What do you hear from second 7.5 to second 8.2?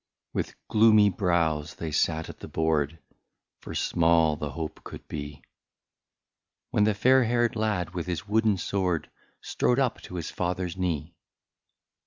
lad with